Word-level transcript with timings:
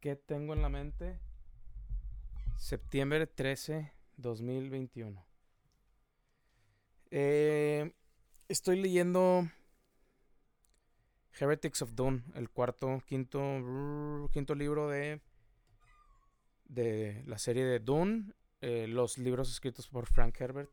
¿Qué 0.00 0.14
tengo 0.14 0.52
en 0.54 0.62
la 0.62 0.68
mente? 0.68 1.18
Septiembre 2.56 3.26
13, 3.26 3.92
2021. 4.16 5.26
Eh, 7.10 7.92
estoy 8.46 8.80
leyendo 8.80 9.50
Heretics 11.36 11.82
of 11.82 11.96
Dune, 11.96 12.22
el 12.36 12.48
cuarto, 12.48 13.02
quinto, 13.06 13.40
quinto 14.32 14.54
libro 14.54 14.88
de, 14.88 15.20
de 16.66 17.24
la 17.26 17.38
serie 17.38 17.64
de 17.64 17.80
Dune, 17.80 18.34
eh, 18.60 18.86
los 18.86 19.18
libros 19.18 19.50
escritos 19.50 19.88
por 19.88 20.06
Frank 20.06 20.40
Herbert. 20.40 20.70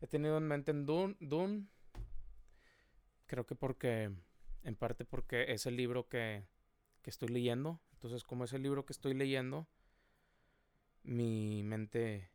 He 0.00 0.08
tenido 0.08 0.36
en 0.36 0.48
mente 0.48 0.72
en 0.72 0.84
Dune, 0.84 1.16
Dune, 1.20 1.68
creo 3.26 3.46
que 3.46 3.54
porque, 3.54 4.10
en 4.64 4.74
parte 4.74 5.04
porque 5.04 5.52
es 5.52 5.66
el 5.66 5.76
libro 5.76 6.08
que, 6.08 6.44
que 7.02 7.10
estoy 7.10 7.28
leyendo 7.28 7.80
entonces, 7.98 8.22
como 8.22 8.44
es 8.44 8.52
el 8.52 8.62
libro 8.62 8.86
que 8.86 8.92
estoy 8.92 9.12
leyendo, 9.12 9.66
mi 11.02 11.64
mente 11.64 12.30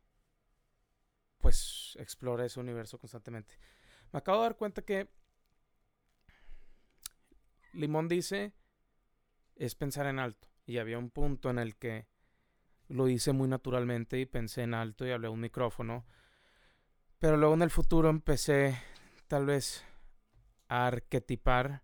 pues 1.38 1.96
explora 1.98 2.44
ese 2.44 2.60
universo 2.60 2.98
constantemente. 2.98 3.54
Me 4.12 4.18
acabo 4.18 4.38
de 4.38 4.44
dar 4.44 4.56
cuenta 4.58 4.82
que 4.82 5.08
Limón 7.72 8.08
dice 8.08 8.52
es 9.56 9.74
pensar 9.74 10.04
en 10.04 10.18
alto. 10.18 10.48
Y 10.66 10.76
había 10.76 10.98
un 10.98 11.08
punto 11.08 11.48
en 11.48 11.58
el 11.58 11.76
que 11.76 12.08
lo 12.88 13.08
hice 13.08 13.32
muy 13.32 13.48
naturalmente 13.48 14.20
y 14.20 14.26
pensé 14.26 14.64
en 14.64 14.74
alto 14.74 15.06
y 15.06 15.12
hablé 15.12 15.28
a 15.28 15.30
un 15.30 15.40
micrófono. 15.40 16.04
Pero 17.18 17.38
luego 17.38 17.54
en 17.54 17.62
el 17.62 17.70
futuro 17.70 18.10
empecé 18.10 18.78
tal 19.28 19.46
vez 19.46 19.82
a 20.68 20.88
arquetipar 20.88 21.83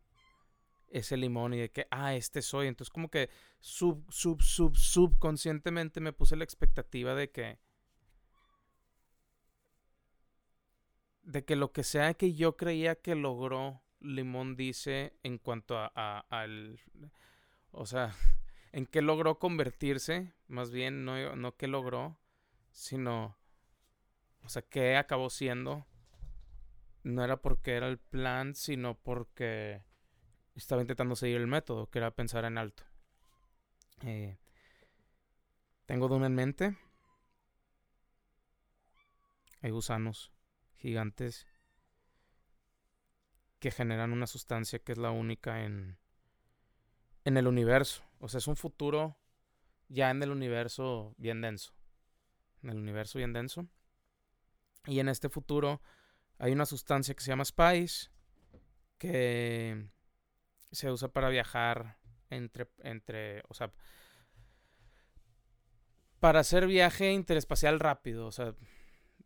ese 0.91 1.17
limón 1.17 1.55
y 1.55 1.59
de 1.59 1.71
que, 1.71 1.87
ah, 1.91 2.15
este 2.15 2.43
soy. 2.43 2.67
Entonces 2.67 2.91
como 2.93 3.11
que 3.11 3.31
sub, 3.61 4.05
sub, 4.11 4.43
sub, 4.43 4.77
subconscientemente 4.77 6.01
me 6.01 6.13
puse 6.13 6.37
la 6.37 6.45
expectativa 6.45 7.15
de 7.15 7.31
que... 7.31 7.59
De 11.23 11.45
que 11.45 11.55
lo 11.55 11.73
que 11.73 11.85
sea 11.85 12.15
que 12.15 12.35
yo 12.35 12.57
creía 12.57 12.97
que 12.97 13.15
logró 13.15 13.83
Limón 14.01 14.57
dice 14.57 15.15
en 15.23 15.39
cuanto 15.39 15.77
a, 15.79 16.27
al... 16.29 16.81
O 17.71 17.87
sea, 17.87 18.15
en 18.73 18.87
qué 18.87 19.03
logró 19.03 19.39
convertirse, 19.39 20.35
más 20.49 20.71
bien 20.71 21.05
no, 21.05 21.37
no 21.37 21.57
qué 21.57 21.69
logró, 21.69 22.19
sino... 22.73 23.37
O 24.43 24.49
sea, 24.49 24.63
qué 24.63 24.97
acabó 24.97 25.29
siendo. 25.29 25.87
No 27.03 27.23
era 27.23 27.37
porque 27.41 27.75
era 27.75 27.89
el 27.89 27.99
plan, 27.99 28.55
sino 28.55 28.95
porque 28.95 29.83
estaba 30.55 30.83
intentando 30.83 31.17
seguir 31.17 31.37
el 31.37 31.47
método, 31.47 31.89
que 31.89 31.99
era 31.99 32.11
pensar 32.11 32.45
en 32.45 32.59
alto. 32.59 32.83
Eh, 34.03 34.39
tengo 35.87 36.09
Dune 36.09 36.27
en 36.27 36.35
mente. 36.35 36.77
Hay 39.63 39.71
gusanos 39.71 40.33
gigantes 40.77 41.47
que 43.59 43.71
generan 43.71 44.13
una 44.13 44.27
sustancia 44.27 44.79
que 44.79 44.93
es 44.93 44.99
la 44.99 45.11
única 45.11 45.65
en, 45.65 45.99
en 47.25 47.37
el 47.37 47.47
universo. 47.47 48.03
O 48.19 48.29
sea, 48.29 48.39
es 48.39 48.47
un 48.47 48.57
futuro 48.57 49.17
ya 49.89 50.11
en 50.11 50.23
el 50.23 50.31
universo 50.31 51.15
bien 51.19 51.43
denso. 51.43 51.75
En 52.63 52.71
el 52.71 52.79
universo 52.79 53.19
bien 53.19 53.33
denso. 53.33 53.67
Y 54.87 55.01
en 55.01 55.09
este 55.09 55.29
futuro 55.29 55.83
hay 56.39 56.53
una 56.53 56.65
sustancia 56.65 57.15
que 57.15 57.23
se 57.23 57.29
llama 57.29 57.45
Spice 57.45 58.11
que 58.97 59.89
se 60.73 60.91
usa 60.91 61.09
para 61.09 61.29
viajar 61.29 61.99
entre, 62.31 62.69
entre, 62.79 63.43
o 63.49 63.55
sea, 63.55 63.73
para 66.21 66.41
hacer 66.41 66.67
viaje 66.67 67.13
interespacial 67.13 67.81
rápido, 67.81 68.27
o 68.27 68.33
sea, 68.33 68.55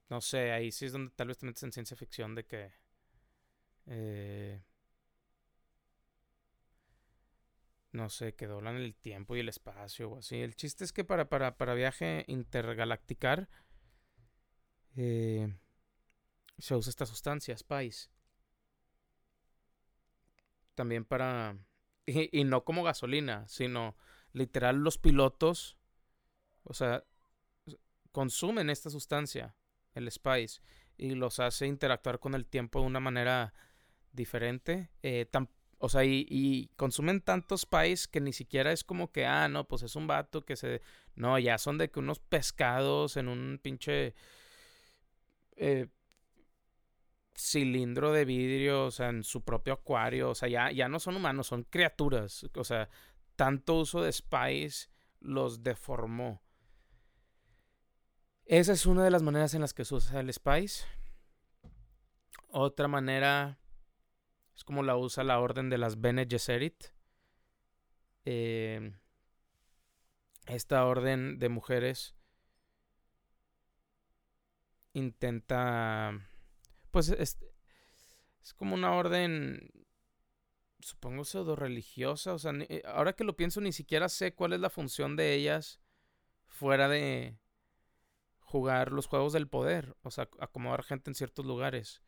no 0.09 0.21
sé, 0.21 0.53
ahí 0.53 0.71
sí 0.73 0.87
es 0.87 0.93
donde 0.93 1.13
tal 1.15 1.29
vez 1.29 1.39
te 1.39 1.47
metes 1.47 1.63
en 1.63 1.73
ciencia 1.73 1.97
ficción 1.97 2.35
de 2.35 2.45
que... 2.47 2.73
Eh, 3.87 4.63
no 7.93 8.09
sé, 8.09 8.35
que 8.35 8.47
doblan 8.47 8.77
el 8.77 8.97
tiempo 8.97 9.37
y 9.37 9.41
el 9.41 9.49
espacio 9.49 10.11
o 10.11 10.19
así. 10.19 10.41
El 10.41 10.57
chiste 10.57 10.85
es 10.85 10.93
que 10.93 11.05
para, 11.05 11.29
para, 11.29 11.57
para 11.57 11.75
viaje 11.75 12.25
intergalacticar 12.27 13.49
eh, 14.97 15.55
se 16.59 16.75
usa 16.75 16.91
esta 16.91 17.07
sustancia, 17.07 17.57
Spice 17.57 18.09
también 20.75 21.05
para... 21.05 21.57
Y, 22.07 22.45
no 22.45 22.65
como 22.65 22.83
gasolina, 22.83 23.49
sino 23.49 23.97
literal 24.33 24.77
los 24.77 24.99
pilotos, 24.99 25.79
o 26.63 26.75
sea, 26.75 27.03
consumen 28.13 28.69
esta 28.69 28.91
sustancia, 28.91 29.57
el 29.95 30.11
spice, 30.11 30.61
y 30.99 31.15
los 31.15 31.41
hace 31.41 31.67
interactuar 31.67 32.19
con 32.21 32.35
el 32.35 32.45
tiempo 32.45 32.81
de 32.81 32.87
una 32.87 33.01
manera 33.01 33.55
diferente. 34.13 34.91
Eh, 35.03 35.27
o 35.79 35.89
sea, 35.89 36.05
y, 36.05 36.71
consumen 36.77 37.21
tanto 37.21 37.57
spice 37.57 38.07
que 38.11 38.21
ni 38.21 38.33
siquiera 38.33 38.73
es 38.73 38.85
como 38.85 39.11
que, 39.11 39.27
ah, 39.27 39.49
no, 39.49 39.67
pues 39.67 39.83
es 39.83 39.97
un 39.97 40.07
vato 40.07 40.45
que 40.45 40.57
se... 40.57 40.83
No, 41.15 41.39
ya 41.39 41.59
son 41.59 41.79
de 41.79 41.91
que 41.91 42.01
unos 42.01 42.21
pescados 42.21 43.17
en 43.17 43.29
un 43.29 43.59
pinche... 43.63 44.15
Eh, 45.57 45.89
cilindro 47.37 48.13
de 48.13 48.25
vidrio, 48.25 48.87
o 48.87 48.91
sea, 48.91 49.09
en 49.09 49.25
su 49.25 49.43
propio 49.43 49.75
acuario, 49.75 50.31
o 50.31 50.35
sea, 50.35 50.49
ya, 50.49 50.71
ya 50.71 50.89
no 50.89 51.01
son 51.01 51.17
humanos, 51.17 51.49
son 51.49 51.65
criaturas, 51.65 52.47
o 52.55 52.65
sea, 52.65 52.89
tanto 53.37 53.75
uso 53.75 54.03
de 54.03 54.13
Spice 54.13 54.89
los 55.21 55.63
deformó. 55.63 56.43
Esa 58.47 58.73
es 58.73 58.87
una 58.87 59.05
de 59.05 59.11
las 59.11 59.23
maneras 59.23 59.55
en 59.55 59.63
las 59.63 59.73
que 59.73 59.85
se 59.85 59.95
usa 59.95 60.21
el 60.21 60.33
Spice. 60.33 60.85
Otra 62.49 62.89
manera 62.89 63.59
es 64.55 64.65
como 64.65 64.83
la 64.83 64.97
usa 64.97 65.25
la 65.25 65.41
orden 65.41 65.71
de 65.71 65.79
las 65.79 66.01
Bene 66.01 66.27
Gesserit. 66.29 66.85
Eh, 68.27 68.93
esta 70.47 70.85
orden 70.85 71.39
de 71.39 71.49
mujeres 71.49 72.15
intenta 74.93 76.13
pues 76.95 77.09
es, 77.09 77.39
es 78.41 78.55
como 78.55 78.77
una 78.77 78.95
orden, 78.95 79.69
supongo, 80.79 81.25
pseudo 81.25 81.57
religiosa. 81.57 82.33
O 82.33 82.39
sea, 82.39 82.53
eh, 82.69 82.83
ahora 82.85 83.15
que 83.15 83.25
lo 83.25 83.35
pienso, 83.35 83.61
ni 83.61 83.73
siquiera 83.73 84.09
sé 84.09 84.33
cuál 84.33 84.53
es 84.53 84.61
la 84.61 84.71
función 84.71 85.17
de 85.17 85.35
ellas 85.35 85.81
fuera 86.47 86.89
de 86.89 87.37
jugar 88.39 88.93
los 88.93 89.09
juegos 89.09 89.33
del 89.33 89.49
poder. 89.49 89.97
O 90.03 90.13
sea, 90.13 90.29
acomodar 90.39 90.85
gente 90.85 91.11
en 91.11 91.17
ciertos 91.17 91.45
lugares. 91.45 92.01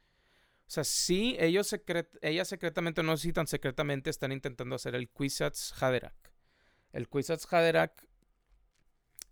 O 0.68 0.70
sea, 0.70 0.84
sí, 0.84 1.36
ellos 1.40 1.66
secret 1.66 2.16
ellas 2.22 2.46
secretamente, 2.46 3.02
no 3.02 3.16
sé 3.16 3.24
si 3.24 3.32
tan 3.32 3.48
secretamente, 3.48 4.08
están 4.08 4.30
intentando 4.30 4.76
hacer 4.76 4.94
el 4.94 5.08
Kwisatz 5.08 5.82
Haderach. 5.82 6.30
El 6.92 7.08
Kwisatz 7.08 7.52
Haderach, 7.52 8.04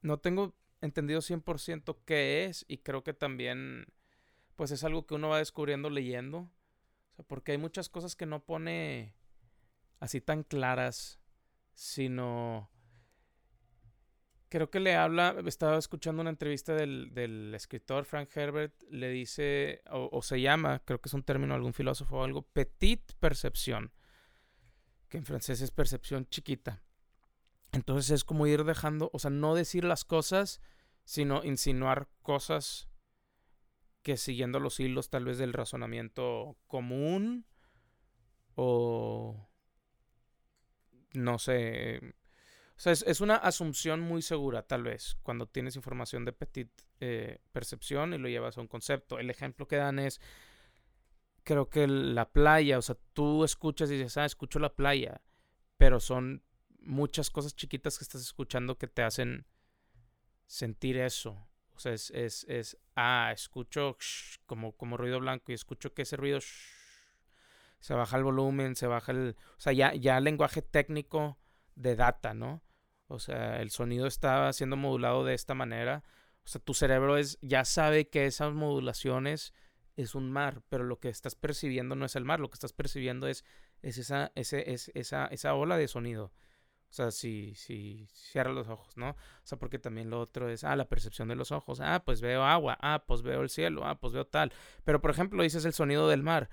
no 0.02 0.18
tengo 0.18 0.56
entendido 0.80 1.20
100% 1.20 1.96
qué 2.04 2.46
es 2.46 2.64
y 2.66 2.78
creo 2.78 3.04
que 3.04 3.14
también 3.14 3.86
pues 4.56 4.70
es 4.70 4.84
algo 4.84 5.06
que 5.06 5.14
uno 5.14 5.28
va 5.28 5.38
descubriendo 5.38 5.90
leyendo. 5.90 6.50
O 7.12 7.14
sea, 7.16 7.24
porque 7.24 7.52
hay 7.52 7.58
muchas 7.58 7.88
cosas 7.88 8.16
que 8.16 8.26
no 8.26 8.44
pone 8.44 9.14
así 10.00 10.20
tan 10.20 10.42
claras, 10.42 11.20
sino... 11.74 12.70
Creo 14.48 14.70
que 14.70 14.78
le 14.78 14.94
habla, 14.94 15.34
estaba 15.46 15.76
escuchando 15.78 16.20
una 16.20 16.30
entrevista 16.30 16.74
del, 16.74 17.52
escritor 17.56 18.04
Frank 18.04 18.28
Herbert, 18.36 18.84
le 18.88 19.08
dice, 19.08 19.82
o, 19.90 20.22
se 20.22 20.40
llama, 20.40 20.80
creo 20.84 21.00
que 21.00 21.08
es 21.08 21.14
un 21.14 21.24
término 21.24 21.54
de 21.54 21.56
algún 21.56 21.72
filósofo 21.72 22.18
o 22.18 22.22
algo, 22.22 22.42
petit 22.42 23.14
percepción, 23.18 23.92
que 25.08 25.16
en 25.18 25.24
francés 25.24 25.60
es 25.60 25.72
percepción 25.72 26.28
chiquita. 26.28 26.84
Entonces 27.72 28.12
es 28.12 28.22
como 28.22 28.46
ir 28.46 28.62
dejando, 28.62 29.10
o 29.12 29.18
sea, 29.18 29.30
no 29.30 29.56
decir 29.56 29.82
las 29.82 30.04
cosas, 30.04 30.60
sino 31.04 31.42
insinuar 31.42 32.08
cosas 32.22 32.88
que 34.04 34.18
siguiendo 34.18 34.60
los 34.60 34.78
hilos 34.78 35.08
tal 35.08 35.24
vez 35.24 35.38
del 35.38 35.54
razonamiento 35.54 36.56
común 36.68 37.46
o 38.54 39.48
no 41.14 41.38
sé. 41.38 42.14
O 42.76 42.80
sea, 42.80 42.92
es, 42.92 43.20
una 43.20 43.36
asunción 43.36 44.00
muy 44.00 44.20
segura, 44.20 44.62
tal 44.62 44.82
vez, 44.82 45.16
cuando 45.22 45.46
tienes 45.46 45.74
información 45.76 46.24
de 46.24 46.32
petit 46.32 46.70
eh, 47.00 47.38
percepción 47.52 48.12
y 48.12 48.18
lo 48.18 48.28
llevas 48.28 48.58
a 48.58 48.60
un 48.60 48.68
concepto. 48.68 49.18
El 49.18 49.30
ejemplo 49.30 49.66
que 49.66 49.76
dan 49.76 49.98
es, 49.98 50.20
creo 51.42 51.70
que 51.70 51.86
la 51.86 52.30
playa, 52.30 52.78
o 52.78 52.82
sea, 52.82 52.98
tú 53.14 53.42
escuchas 53.42 53.90
y 53.90 53.94
dices, 53.96 54.18
ah, 54.18 54.26
escucho 54.26 54.58
la 54.58 54.74
playa, 54.74 55.22
pero 55.78 55.98
son 55.98 56.42
muchas 56.80 57.30
cosas 57.30 57.56
chiquitas 57.56 57.96
que 57.96 58.04
estás 58.04 58.20
escuchando 58.20 58.76
que 58.76 58.88
te 58.88 59.02
hacen 59.02 59.46
sentir 60.46 60.98
eso. 60.98 61.48
O 61.74 61.78
sea, 61.78 61.92
es, 61.92 62.10
es, 62.10 62.44
es 62.50 62.76
ah, 62.96 63.30
escucho 63.32 63.96
como, 64.46 64.72
como 64.72 64.96
ruido 64.96 65.20
blanco 65.20 65.52
y 65.52 65.54
escucho 65.54 65.94
que 65.94 66.02
ese 66.02 66.16
ruido 66.16 66.40
se 67.80 67.94
baja 67.94 68.16
el 68.16 68.24
volumen, 68.24 68.76
se 68.76 68.86
baja 68.86 69.12
el... 69.12 69.36
O 69.56 69.60
sea, 69.60 69.72
ya, 69.72 69.94
ya 69.94 70.20
lenguaje 70.20 70.62
técnico 70.62 71.38
de 71.74 71.96
data, 71.96 72.34
¿no? 72.34 72.62
O 73.08 73.18
sea, 73.18 73.60
el 73.60 73.70
sonido 73.70 74.06
está 74.06 74.52
siendo 74.52 74.76
modulado 74.76 75.24
de 75.24 75.34
esta 75.34 75.54
manera. 75.54 76.02
O 76.44 76.48
sea, 76.48 76.60
tu 76.60 76.74
cerebro 76.74 77.16
es, 77.16 77.38
ya 77.42 77.64
sabe 77.64 78.08
que 78.08 78.26
esas 78.26 78.52
modulaciones 78.52 79.52
es 79.96 80.14
un 80.14 80.30
mar, 80.30 80.62
pero 80.68 80.84
lo 80.84 80.98
que 80.98 81.08
estás 81.08 81.34
percibiendo 81.34 81.94
no 81.94 82.04
es 82.06 82.16
el 82.16 82.24
mar, 82.24 82.40
lo 82.40 82.48
que 82.48 82.54
estás 82.54 82.72
percibiendo 82.72 83.28
es, 83.28 83.44
es, 83.82 83.98
esa, 83.98 84.32
ese, 84.34 84.72
es 84.72 84.90
esa, 84.94 85.26
esa 85.26 85.54
ola 85.54 85.76
de 85.76 85.88
sonido. 85.88 86.32
O 86.94 86.96
sea, 86.96 87.10
si, 87.10 87.56
si 87.56 88.06
cierra 88.12 88.52
los 88.52 88.68
ojos, 88.68 88.96
¿no? 88.96 89.10
O 89.10 89.16
sea, 89.42 89.58
porque 89.58 89.80
también 89.80 90.10
lo 90.10 90.20
otro 90.20 90.48
es, 90.48 90.62
ah, 90.62 90.76
la 90.76 90.88
percepción 90.88 91.26
de 91.26 91.34
los 91.34 91.50
ojos. 91.50 91.80
Ah, 91.80 92.04
pues 92.04 92.20
veo 92.20 92.44
agua. 92.44 92.78
Ah, 92.80 93.02
pues 93.04 93.22
veo 93.22 93.42
el 93.42 93.48
cielo. 93.48 93.84
Ah, 93.84 93.98
pues 93.98 94.12
veo 94.12 94.24
tal. 94.28 94.52
Pero, 94.84 95.00
por 95.00 95.10
ejemplo, 95.10 95.42
dices 95.42 95.64
el 95.64 95.72
sonido 95.72 96.08
del 96.08 96.22
mar. 96.22 96.50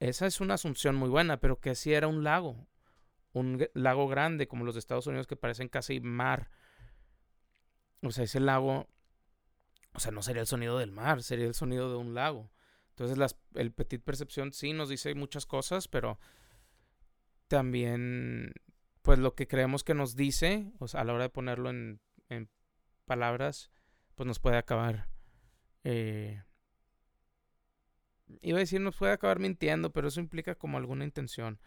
Esa 0.00 0.26
es 0.26 0.40
una 0.40 0.54
asunción 0.54 0.96
muy 0.96 1.10
buena, 1.10 1.40
pero 1.40 1.60
que 1.60 1.74
si 1.74 1.92
era 1.92 2.08
un 2.08 2.24
lago. 2.24 2.66
Un 3.34 3.68
lago 3.74 4.08
grande, 4.08 4.48
como 4.48 4.64
los 4.64 4.76
de 4.76 4.78
Estados 4.78 5.06
Unidos, 5.06 5.26
que 5.26 5.36
parecen 5.36 5.68
casi 5.68 6.00
mar. 6.00 6.48
O 8.00 8.12
sea, 8.12 8.24
ese 8.24 8.40
lago. 8.40 8.88
O 9.92 10.00
sea, 10.00 10.10
no 10.10 10.22
sería 10.22 10.40
el 10.40 10.48
sonido 10.48 10.78
del 10.78 10.90
mar, 10.90 11.22
sería 11.22 11.44
el 11.44 11.54
sonido 11.54 11.90
de 11.90 11.96
un 11.96 12.14
lago. 12.14 12.50
Entonces, 12.92 13.18
las, 13.18 13.36
el 13.56 13.72
Petit 13.72 14.02
Percepción 14.02 14.54
sí 14.54 14.72
nos 14.72 14.88
dice 14.88 15.14
muchas 15.14 15.44
cosas, 15.44 15.86
pero 15.86 16.18
también 17.48 18.54
pues 19.02 19.18
lo 19.18 19.34
que 19.34 19.46
creemos 19.46 19.84
que 19.84 19.94
nos 19.94 20.16
dice, 20.16 20.72
o 20.78 20.88
sea, 20.88 21.00
a 21.02 21.04
la 21.04 21.12
hora 21.12 21.24
de 21.24 21.30
ponerlo 21.30 21.70
en, 21.70 22.00
en 22.28 22.48
palabras, 23.04 23.70
pues 24.14 24.26
nos 24.26 24.38
puede 24.38 24.56
acabar. 24.56 25.08
Eh, 25.84 26.42
iba 28.40 28.58
a 28.58 28.60
decir 28.60 28.80
nos 28.80 28.96
puede 28.96 29.12
acabar 29.12 29.38
mintiendo, 29.38 29.92
pero 29.92 30.08
eso 30.08 30.20
implica 30.20 30.54
como 30.54 30.78
alguna 30.78 31.04
intención. 31.04 31.60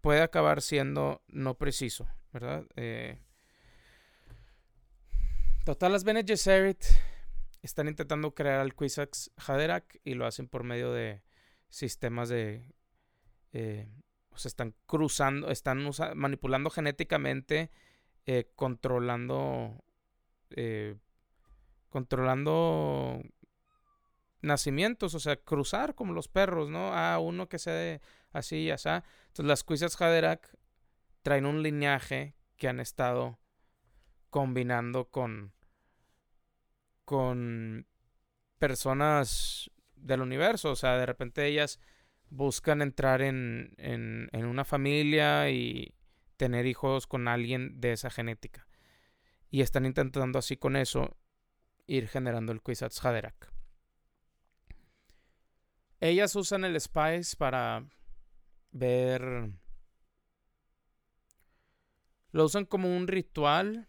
Puede 0.00 0.22
acabar 0.22 0.62
siendo 0.62 1.22
no 1.28 1.56
preciso, 1.56 2.08
¿verdad? 2.32 2.66
Eh, 2.76 3.20
total, 5.64 5.92
las 5.92 6.04
Bene 6.04 6.24
están 7.62 7.88
intentando 7.88 8.34
crear 8.34 8.60
al 8.60 8.74
Quisax 8.74 9.30
Haderach 9.36 9.96
y 10.04 10.14
lo 10.14 10.26
hacen 10.26 10.48
por 10.48 10.64
medio 10.64 10.92
de 10.92 11.22
sistemas 11.68 12.28
de 12.28 12.72
eh, 13.52 13.88
se 14.36 14.48
están 14.48 14.74
cruzando, 14.86 15.50
están 15.50 15.88
manipulando 16.14 16.70
genéticamente, 16.70 17.70
eh, 18.26 18.50
controlando, 18.54 19.84
eh, 20.50 20.96
controlando 21.90 23.22
nacimientos, 24.42 25.14
o 25.14 25.20
sea, 25.20 25.36
cruzar 25.36 25.94
como 25.94 26.12
los 26.12 26.28
perros, 26.28 26.70
¿no? 26.70 26.92
Ah, 26.94 27.18
uno 27.18 27.48
que 27.48 27.58
sea 27.58 28.00
así 28.32 28.56
y 28.58 28.70
así. 28.70 28.88
Entonces 28.88 29.46
las 29.46 29.64
cuisas 29.64 30.00
Haderach 30.00 30.46
traen 31.22 31.46
un 31.46 31.62
linaje 31.62 32.34
que 32.56 32.68
han 32.68 32.80
estado 32.80 33.38
combinando 34.30 35.08
con 35.10 35.52
con 37.04 37.86
personas 38.58 39.70
del 39.94 40.20
universo, 40.20 40.72
o 40.72 40.76
sea, 40.76 40.96
de 40.96 41.06
repente 41.06 41.46
ellas 41.46 41.80
buscan 42.30 42.82
entrar 42.82 43.22
en, 43.22 43.74
en, 43.78 44.46
una 44.46 44.64
familia 44.64 45.50
y 45.50 45.94
tener 46.36 46.66
hijos 46.66 47.06
con 47.06 47.28
alguien 47.28 47.80
de 47.80 47.92
esa 47.92 48.10
genética. 48.10 48.66
Y 49.50 49.62
están 49.62 49.86
intentando 49.86 50.38
así 50.38 50.56
con 50.56 50.76
eso 50.76 51.16
ir 51.86 52.08
generando 52.08 52.52
el 52.52 52.60
Kwisatz 52.60 53.04
Haderach. 53.04 53.50
Ellas 56.00 56.34
usan 56.36 56.64
el 56.64 56.80
Spice 56.80 57.36
para 57.36 57.86
ver... 58.72 59.50
Lo 62.32 62.44
usan 62.44 62.66
como 62.66 62.94
un 62.94 63.06
ritual. 63.08 63.88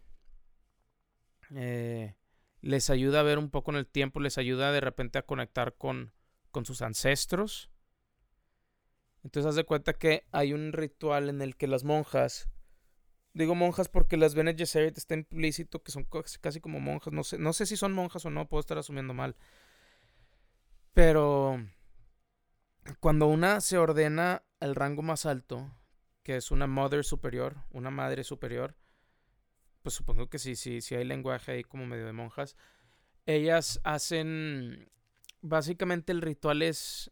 Eh, 1.54 2.14
les 2.60 2.88
ayuda 2.88 3.20
a 3.20 3.24
ver 3.24 3.38
un 3.38 3.50
poco 3.50 3.70
en 3.70 3.76
el 3.76 3.86
tiempo, 3.86 4.20
les 4.20 4.38
ayuda 4.38 4.72
de 4.72 4.80
repente 4.80 5.18
a 5.18 5.26
conectar 5.26 5.76
con, 5.76 6.12
con 6.50 6.64
sus 6.64 6.80
ancestros. 6.80 7.70
Entonces 9.24 9.48
haz 9.48 9.56
de 9.56 9.64
cuenta 9.64 9.94
que 9.94 10.24
hay 10.32 10.52
un 10.52 10.72
ritual 10.72 11.28
en 11.28 11.42
el 11.42 11.56
que 11.56 11.66
las 11.66 11.84
monjas, 11.84 12.48
digo 13.34 13.54
monjas 13.54 13.88
porque 13.88 14.16
las 14.16 14.34
Bene 14.34 14.54
Gesserit 14.54 14.96
está 14.96 15.14
implícito 15.14 15.82
que 15.82 15.92
son 15.92 16.06
casi 16.40 16.60
como 16.60 16.80
monjas, 16.80 17.12
no 17.12 17.24
sé, 17.24 17.38
no 17.38 17.52
sé 17.52 17.66
si 17.66 17.76
son 17.76 17.92
monjas 17.92 18.24
o 18.24 18.30
no, 18.30 18.48
puedo 18.48 18.60
estar 18.60 18.78
asumiendo 18.78 19.14
mal. 19.14 19.36
Pero 20.94 21.64
cuando 23.00 23.26
una 23.26 23.60
se 23.60 23.78
ordena 23.78 24.42
al 24.60 24.74
rango 24.74 25.02
más 25.02 25.26
alto, 25.26 25.70
que 26.22 26.36
es 26.36 26.50
una 26.50 26.66
mother 26.66 27.04
superior, 27.04 27.56
una 27.70 27.90
madre 27.90 28.24
superior, 28.24 28.76
pues 29.82 29.94
supongo 29.94 30.28
que 30.28 30.38
sí, 30.38 30.56
sí, 30.56 30.80
sí 30.80 30.94
hay 30.94 31.04
lenguaje 31.04 31.52
ahí 31.52 31.64
como 31.64 31.86
medio 31.86 32.06
de 32.06 32.12
monjas. 32.12 32.56
Ellas 33.26 33.80
hacen, 33.84 34.90
básicamente 35.40 36.12
el 36.12 36.22
ritual 36.22 36.62
es 36.62 37.10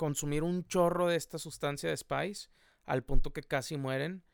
consumir 0.00 0.44
un 0.44 0.66
chorro 0.66 1.08
de 1.08 1.16
esta 1.16 1.38
sustancia 1.38 1.90
de 1.90 1.96
Spice 1.98 2.48
al 2.86 3.04
punto 3.04 3.34
que 3.34 3.42
casi 3.42 3.76
mueren. 3.76 4.24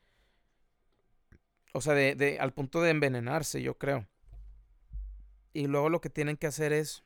O 1.73 1.81
sea, 1.81 1.95
de, 1.95 2.39
al 2.39 2.53
punto 2.53 2.81
de 2.81 2.91
envenenarse, 2.91 3.61
yo 3.61 3.77
creo. 3.77 4.07
Y 5.53 5.67
luego 5.67 5.91
lo 5.91 6.01
que 6.01 6.09
tienen 6.09 6.37
que 6.37 6.47
hacer 6.47 6.73
es 6.73 7.03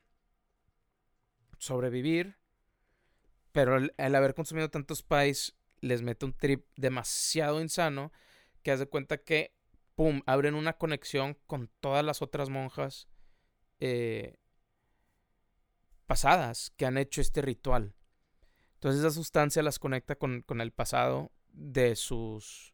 sobrevivir. 1.57 2.37
Pero 3.53 3.79
el, 3.79 4.15
haber 4.15 4.35
consumido 4.35 4.69
tanto 4.69 4.95
Spice 4.95 5.53
les 5.81 6.03
mete 6.03 6.27
un 6.27 6.35
trip 6.35 6.67
demasiado 6.77 7.63
insano 7.63 8.13
que 8.63 8.73
hace 8.73 8.85
cuenta 8.85 9.17
que, 9.17 9.55
¡pum!, 9.95 10.21
abren 10.27 10.55
una 10.55 10.75
conexión 10.75 11.39
con 11.47 11.71
todas 11.81 12.05
las 12.05 12.21
otras 12.21 12.51
monjas 12.51 13.09
eh, 13.79 14.39
pasadas 16.07 16.75
que 16.77 16.85
han 16.85 16.99
hecho 16.99 17.23
este 17.23 17.41
ritual. 17.41 17.95
Entonces 18.81 19.01
esa 19.01 19.11
sustancia 19.11 19.63
las 19.63 19.79
conecta 19.79 20.17
con, 20.17 20.43
el 20.59 20.73
pasado 20.73 21.31
de 21.53 21.97
sus 21.97 22.73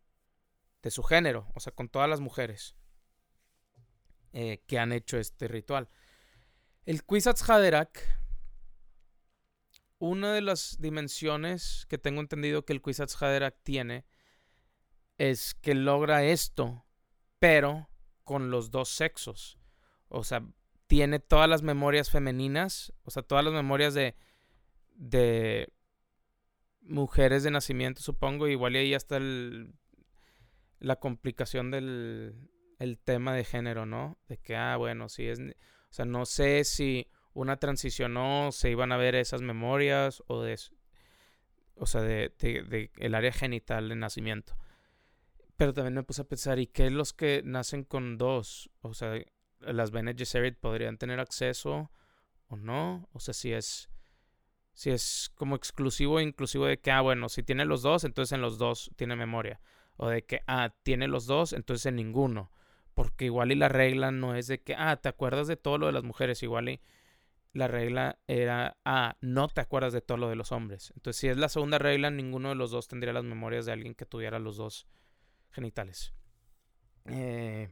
de 0.81 0.93
su 0.93 1.03
género, 1.03 1.51
o 1.57 1.59
sea, 1.59 1.75
con 1.75 1.89
todas 1.89 2.09
las 2.09 2.21
mujeres 2.21 2.77
eh, 4.33 4.63
que 4.69 4.79
han 4.79 4.93
hecho 4.93 5.19
este 5.19 5.49
ritual. 5.49 5.89
El 6.85 7.03
Kwisatz 7.03 7.51
Haderach, 7.51 7.99
una 9.99 10.33
de 10.33 10.43
las 10.43 10.77
dimensiones 10.79 11.87
que 11.89 11.99
tengo 11.99 12.21
entendido 12.21 12.65
que 12.65 12.73
el 12.73 12.83
Kwisatz 12.83 13.21
Haderach 13.21 13.57
tiene 13.65 14.05
es 15.19 15.55
que 15.55 15.75
logra 15.75 16.23
esto, 16.23 16.87
pero 17.41 17.91
con 18.23 18.53
los 18.53 18.71
dos 18.71 18.91
sexos. 18.91 19.59
O 20.07 20.23
sea, 20.23 20.47
tiene 20.87 21.19
todas 21.19 21.49
las 21.49 21.63
memorias 21.63 22.11
femeninas, 22.11 22.93
o 23.03 23.11
sea, 23.11 23.25
todas 23.25 23.45
las 23.45 23.55
memorias 23.55 23.93
de, 23.93 24.15
de 24.95 25.73
mujeres 26.89 27.43
de 27.43 27.51
nacimiento, 27.51 28.03
supongo. 28.03 28.49
Igual 28.49 28.77
y 28.77 28.79
ahí 28.79 28.95
está 28.95 29.17
el, 29.17 29.75
la 30.79 30.97
complicación 30.97 31.71
del 31.71 32.35
el 32.79 32.99
tema 32.99 33.35
de 33.35 33.45
género, 33.45 33.87
¿no? 33.87 34.19
De 34.29 34.39
que, 34.39 34.57
ah, 34.57 34.77
bueno, 34.77 35.09
si 35.09 35.27
es... 35.27 35.41
O 35.41 35.93
sea, 35.97 36.05
no 36.05 36.27
sé 36.27 36.65
si 36.65 37.09
una 37.33 37.57
transicionó, 37.57 38.51
se 38.53 38.71
iban 38.71 38.93
a 38.93 38.97
ver 38.97 39.15
esas 39.15 39.43
memorias 39.43 40.23
o 40.27 40.43
de... 40.43 40.59
O 41.77 41.87
sea, 41.87 42.01
de, 42.01 42.33
de, 42.39 42.91
el 42.97 43.15
área 43.15 43.33
genital 43.33 43.89
de 43.89 43.97
nacimiento. 43.97 44.57
Pero 45.57 45.73
también 45.73 45.95
me 45.95 46.03
puse 46.03 46.23
a 46.23 46.29
pensar, 46.29 46.59
¿y 46.59 46.67
qué 46.67 46.91
los 46.91 47.13
que 47.13 47.43
nacen 47.45 47.85
con 47.85 48.19
dos? 48.19 48.71
O 48.81 48.95
sea, 48.95 49.15
las 49.61 49.91
Bene 49.91 50.15
Gesserit 50.15 50.59
podrían 50.59 50.99
tener 50.99 51.21
acceso 51.21 51.91
o 52.49 52.57
no. 52.57 53.09
O 53.13 53.21
sea, 53.21 53.35
si 53.35 53.53
es 53.53 53.91
si 54.77 54.91
es 54.91 55.33
como 55.35 55.57
exclusivo 55.57 56.21
inclusivo 56.21 56.67
de 56.67 56.79
que, 56.79 56.91
ah, 56.91 57.01
bueno, 57.01 57.31
si 57.31 57.43
tiene 57.43 57.65
los 57.65 57.81
dos, 57.81 58.05
entonces 58.05 58.33
en 58.33 58.43
los 58.43 58.59
dos 58.59 58.91
tiene 58.95 59.17
memoria. 59.17 59.59
O 59.97 60.09
de 60.09 60.23
que, 60.23 60.43
ah, 60.47 60.75
tiene 60.83 61.09
los 61.09 61.25
dos, 61.25 61.55
entonces 61.55 61.87
en 61.87 61.97
ninguno. 61.97 62.53
Porque 62.93 63.25
igual 63.25 63.53
y 63.53 63.55
la 63.55 63.71
regla 63.71 64.11
no 64.11 64.35
es 64.35 64.49
de 64.49 64.61
que, 64.63 64.75
ah, 64.77 64.97
te 64.97 65.09
acuerdas 65.09 65.49
de 65.49 65.57
todo 65.57 65.79
lo 65.79 65.87
de 65.87 65.93
las 65.93 66.05
mujeres, 66.05 66.43
igual 66.43 66.69
y 66.69 66.83
la 67.55 67.69
regla 67.69 68.19
era, 68.27 68.77
ah, 68.85 69.17
no 69.23 69.49
te 69.49 69.63
acuerdas 69.63 69.95
de 69.95 70.03
todo 70.03 70.19
lo 70.19 70.29
de 70.29 70.37
los 70.37 70.53
hombres. 70.53 70.93
Entonces, 70.95 71.21
si 71.21 71.29
es 71.29 71.39
la 71.39 71.49
segunda 71.49 71.79
regla, 71.79 72.11
ninguno 72.11 72.51
de 72.51 72.55
los 72.57 72.71
dos 72.71 72.87
tendría 72.87 73.15
las 73.15 73.25
memorias 73.25 73.65
de 73.65 73.73
alguien 73.73 73.95
que 73.95 74.05
tuviera 74.05 74.39
los 74.39 74.59
dos 74.59 74.87
genitales. 75.53 76.13
Eh, 77.07 77.71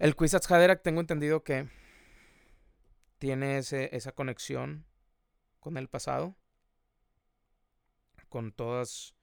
el 0.00 0.16
Kwisatz 0.16 0.50
Haderach 0.50 0.82
tengo 0.82 1.00
entendido 1.00 1.44
que 1.44 1.68
tiene 3.18 3.58
esa 3.58 4.12
conexión 4.12 4.87
con 5.68 5.76
el 5.76 5.88
pasado, 5.88 6.34
con 8.30 8.52
todas 8.52 9.14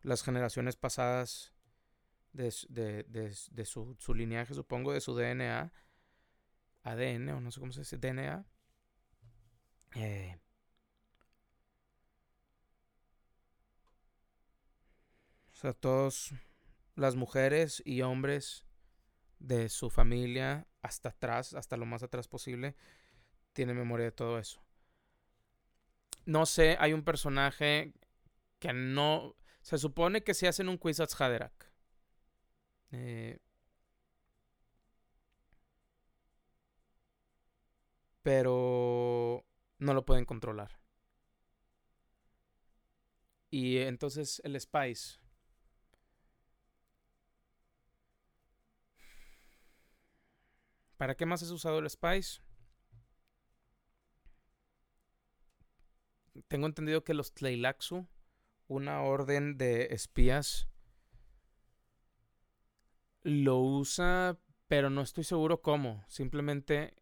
las 0.00 0.22
generaciones 0.22 0.74
pasadas 0.74 1.52
de, 2.32 2.50
su, 2.50 3.94
su, 3.98 4.14
lineaje, 4.14 4.54
supongo, 4.54 4.94
de 4.94 5.02
su 5.02 5.14
DNA, 5.14 5.70
ADN, 6.82 7.28
o 7.32 7.40
no 7.42 7.50
sé 7.50 7.60
cómo 7.60 7.72
se 7.72 7.80
dice, 7.80 7.98
DNA. 7.98 8.46
Eh, 9.96 10.40
o 15.52 15.56
sea, 15.56 15.74
todos 15.74 16.32
las 16.94 17.16
mujeres 17.16 17.82
y 17.84 18.00
hombres 18.00 18.64
de 19.38 19.68
su 19.68 19.90
familia 19.90 20.66
hasta 20.80 21.10
atrás, 21.10 21.52
hasta 21.52 21.76
lo 21.76 21.84
más 21.84 22.02
atrás 22.02 22.28
posible, 22.28 22.76
tienen 23.52 23.76
memoria 23.76 24.06
de 24.06 24.12
todo 24.12 24.38
eso. 24.38 24.62
No 26.26 26.46
sé, 26.46 26.76
hay 26.78 26.92
un 26.92 27.04
personaje 27.04 27.92
que 28.58 28.72
no... 28.72 29.36
Se 29.62 29.78
supone 29.78 30.22
que 30.22 30.34
se 30.34 30.48
hacen 30.48 30.68
un 30.68 30.78
Kwisatz 30.78 31.20
Haderach. 31.20 31.52
Eh, 32.92 33.38
pero 38.22 39.44
no 39.78 39.94
lo 39.94 40.04
pueden 40.04 40.24
controlar. 40.24 40.78
Y 43.50 43.78
entonces 43.78 44.40
el 44.44 44.58
Spice. 44.60 45.18
¿Para 50.96 51.16
qué 51.16 51.26
más 51.26 51.42
has 51.42 51.50
usado 51.50 51.78
el 51.78 51.88
Spice? 51.90 52.40
Tengo 56.50 56.66
entendido 56.66 57.04
que 57.04 57.14
los 57.14 57.32
Tleilaxu, 57.32 58.08
una 58.66 59.02
orden 59.02 59.56
de 59.56 59.86
espías, 59.92 60.66
lo 63.22 63.58
usa, 63.58 64.36
pero 64.66 64.90
no 64.90 65.00
estoy 65.00 65.22
seguro 65.22 65.62
cómo. 65.62 66.04
Simplemente 66.08 66.96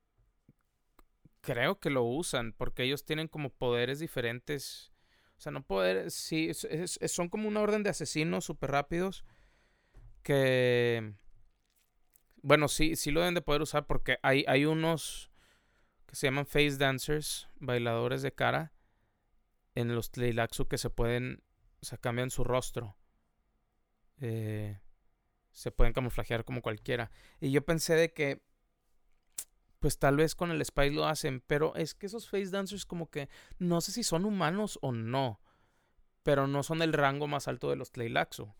creo 1.40 1.80
que 1.80 1.88
lo 1.88 2.02
usan 2.02 2.52
porque 2.52 2.82
ellos 2.82 3.06
tienen 3.06 3.26
como 3.26 3.48
poderes 3.48 4.00
diferentes. 4.00 4.92
O 5.38 5.40
sea, 5.40 5.50
no 5.50 5.66
poder, 5.66 6.10
sí, 6.10 6.50
son 6.52 7.30
como 7.30 7.48
una 7.48 7.62
orden 7.62 7.82
de 7.82 7.88
asesinos 7.88 8.44
súper 8.44 8.70
rápidos 8.72 9.24
que, 10.22 11.14
bueno, 12.42 12.68
sí, 12.68 12.96
sí 12.96 13.10
lo 13.12 13.20
deben 13.20 13.34
de 13.34 13.40
poder 13.40 13.62
usar 13.62 13.86
porque 13.86 14.18
hay, 14.22 14.44
hay 14.46 14.66
unos 14.66 15.30
que 16.04 16.16
se 16.16 16.26
llaman 16.26 16.44
face 16.44 16.76
dancers, 16.76 17.48
bailadores 17.60 18.20
de 18.20 18.34
cara, 18.34 18.74
en 19.80 19.94
los 19.94 20.10
Tleilaxu 20.10 20.66
que 20.66 20.78
se 20.78 20.90
pueden, 20.90 21.42
o 21.80 21.84
sea, 21.84 21.98
cambian 21.98 22.30
su 22.30 22.44
rostro. 22.44 22.96
Eh, 24.20 24.80
se 25.52 25.70
pueden 25.70 25.92
camuflajear 25.92 26.44
como 26.44 26.62
cualquiera. 26.62 27.10
Y 27.40 27.50
yo 27.50 27.64
pensé 27.64 27.94
de 27.94 28.12
que 28.12 28.42
pues 29.78 30.00
tal 30.00 30.16
vez 30.16 30.34
con 30.34 30.50
el 30.50 30.64
Spice 30.64 30.90
lo 30.90 31.06
hacen, 31.06 31.40
pero 31.46 31.76
es 31.76 31.94
que 31.94 32.06
esos 32.06 32.28
face 32.28 32.50
dancers 32.50 32.84
como 32.84 33.10
que 33.10 33.28
no 33.60 33.80
sé 33.80 33.92
si 33.92 34.02
son 34.02 34.24
humanos 34.24 34.76
o 34.82 34.90
no, 34.90 35.40
pero 36.24 36.48
no 36.48 36.64
son 36.64 36.82
el 36.82 36.92
rango 36.92 37.28
más 37.28 37.46
alto 37.46 37.70
de 37.70 37.76
los 37.76 37.92
Tleilaxu. 37.92 38.52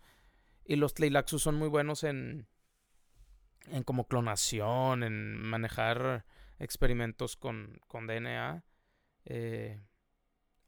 Y 0.64 0.76
los 0.76 0.94
Tleilaxu 0.94 1.40
son 1.40 1.56
muy 1.56 1.68
buenos 1.68 2.04
en 2.04 2.46
en 3.70 3.82
como 3.82 4.06
clonación, 4.06 5.02
en 5.02 5.36
manejar 5.42 6.24
experimentos 6.58 7.36
con, 7.36 7.80
con 7.86 8.06
DNA, 8.06 8.64
eh, 9.26 9.80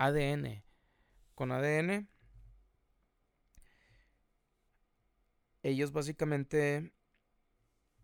ADN. 0.00 0.64
Con 1.34 1.52
ADN, 1.52 2.08
ellos 5.62 5.92
básicamente 5.92 6.92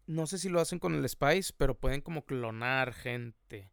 no 0.06 0.26
sé 0.26 0.38
si 0.38 0.48
lo 0.48 0.60
hacen 0.60 0.78
con 0.78 0.94
el 0.94 1.08
Spice, 1.08 1.52
pero 1.56 1.78
pueden 1.78 2.00
como 2.00 2.24
clonar 2.24 2.92
gente. 2.92 3.72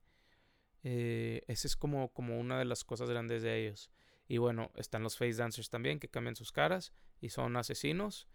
Eh, 0.83 1.43
esa 1.47 1.67
es 1.67 1.75
como, 1.75 2.11
como 2.11 2.39
una 2.39 2.59
de 2.59 2.65
las 2.65 2.83
cosas 2.83 3.09
grandes 3.09 3.43
de 3.43 3.59
ellos. 3.59 3.91
Y 4.27 4.37
bueno, 4.37 4.71
están 4.75 5.03
los 5.03 5.17
Face 5.17 5.35
Dancers 5.35 5.69
también, 5.69 5.99
que 5.99 6.09
cambian 6.09 6.35
sus 6.35 6.51
caras 6.51 6.93
y 7.21 7.29
son 7.29 7.55
asesinos. 7.55 8.27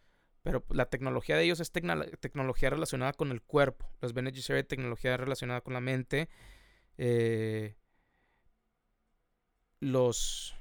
Pero 0.42 0.64
la 0.70 0.86
tecnología 0.86 1.36
de 1.36 1.44
ellos 1.44 1.60
es 1.60 1.72
tecnología 1.72 2.70
relacionada 2.70 3.12
con 3.12 3.32
el 3.32 3.42
cuerpo. 3.42 3.90
Los 4.00 4.12
Bene 4.12 4.32
Gesserit 4.32 4.68
tecnología 4.68 5.16
relacionada 5.16 5.60
con 5.62 5.74
la 5.74 5.80
mente. 5.80 6.28
Eh, 6.96 7.74
los... 9.80 10.54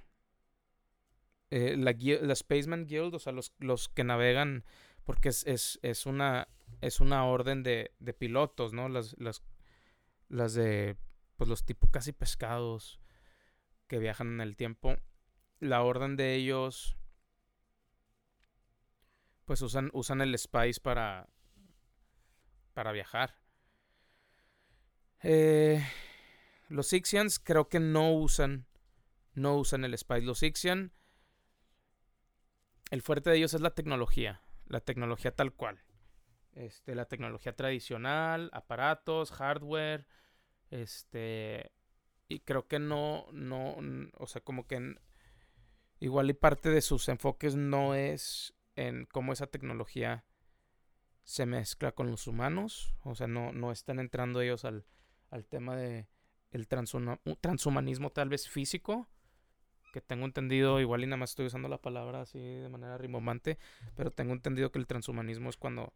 Eh, 1.50 1.77
la, 1.77 1.95
la, 1.97 2.36
Spaceman 2.36 2.88
Guild, 2.88 3.15
o 3.15 3.19
sea, 3.19 3.31
los, 3.31 3.53
los 3.59 3.88
que 3.88 4.03
navegan, 4.03 4.65
porque 5.05 5.29
es, 5.29 5.45
es, 5.47 5.79
es 5.81 6.05
una 6.05 6.50
es 6.81 7.00
una 7.00 7.25
orden 7.25 7.63
de, 7.63 7.91
de 8.00 8.13
pilotos, 8.13 8.74
¿no? 8.74 8.89
Las, 8.89 9.15
las, 9.19 9.43
las 10.29 10.53
de, 10.53 10.97
pues 11.38 11.50
los 11.50 11.65
tipos 11.65 11.89
casi 11.89 12.12
pescados 12.12 13.00
que 13.88 14.00
viajan 14.00 14.27
en 14.27 14.41
el 14.41 14.55
tiempo. 14.55 14.95
La 15.59 15.81
orden 15.81 16.17
de 16.17 16.36
ellos, 16.36 16.97
pues 19.45 19.62
usan, 19.62 19.89
usan 19.93 20.21
el 20.21 20.38
Spice 20.38 20.79
para, 20.81 21.29
para 22.74 22.91
viajar. 22.91 23.36
Eh, 25.24 25.83
los 26.69 26.93
Ixians 26.93 27.39
creo 27.39 27.69
que 27.69 27.79
no 27.79 28.13
usan, 28.13 28.66
no 29.38 29.56
usan 29.56 29.86
el 29.86 29.98
Spice. 29.98 30.22
Los 30.22 30.44
Ixian, 30.44 30.91
el 32.91 33.01
fuerte 33.01 33.29
de 33.29 33.38
ellos 33.38 33.53
es 33.53 33.62
la 33.62 33.75
tecnología, 33.75 34.41
la 34.65 34.82
tecnología 34.82 35.36
tal 35.36 35.53
cual 35.53 35.82
este, 36.58 36.96
la 36.96 37.06
tecnología 37.06 37.56
tradicional, 37.56 38.50
aparatos, 38.51 39.32
hardware, 39.32 40.08
este, 40.72 41.72
y 42.27 42.39
creo 42.39 42.67
que 42.67 42.79
no, 42.79 43.27
no, 43.32 43.77
o 44.17 44.27
sea, 44.27 44.41
como 44.41 44.65
que 44.65 44.96
igual 46.00 46.29
y 46.29 46.34
parte 46.34 46.70
de 46.70 46.82
sus 46.82 47.08
enfoques 47.10 47.56
no 47.56 47.94
es 47.94 48.56
en 48.75 49.06
cómo 49.06 49.34
esa 49.34 49.48
tecnología 49.48 50.25
se 51.24 51.46
mezcla 51.46 51.91
con 51.91 52.10
los 52.10 52.25
humanos, 52.27 52.96
o 53.03 53.13
sea, 53.13 53.27
no, 53.27 53.51
no 53.51 53.72
están 53.72 54.00
entrando 54.00 54.41
ellos 54.41 54.65
al, 54.65 54.86
al 55.29 55.46
tema 55.46 55.75
de 55.75 56.08
el 56.51 56.67
transhumanismo 56.67 58.12
tal 58.12 58.29
vez 58.29 58.50
físico, 58.50 59.08
que 59.94 60.01
tengo 60.01 60.25
entendido, 60.25 60.79
igual 60.79 61.03
y 61.03 61.08
nada 61.08 61.17
más 61.17 61.32
estoy 61.32 61.48
usando 61.48 61.67
la 61.70 61.77
palabra 61.77 62.22
así 62.22 62.39
de 62.39 62.70
manera 62.70 62.98
rimbombante, 62.98 63.58
pero 63.96 64.12
tengo 64.12 64.34
entendido 64.34 64.72
que 64.72 64.79
el 64.79 64.88
transhumanismo 64.88 65.50
es 65.50 65.58
cuando 65.58 65.94